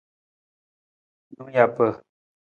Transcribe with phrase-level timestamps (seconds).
[1.35, 1.87] Nung japa.